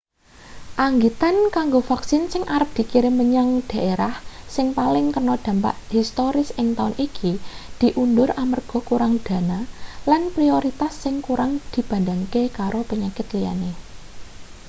[0.87, 4.15] anggitan kanggo vaksin sing arep dikirim menyang dhaerah
[4.55, 7.31] sing paling kena dampak historis ing taun iki
[7.81, 9.59] diundur amarga kurang dana
[10.09, 13.71] lan prioritas sing kurang dibandhingake karo penyakit liyane